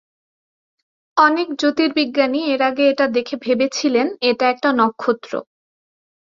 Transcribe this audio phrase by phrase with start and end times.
[1.17, 5.33] অনেক জ্যোতির্বিজ্ঞানী এর আগে এটা দেখে ভেবেছিলেন একটা একটা নক্ষত্র।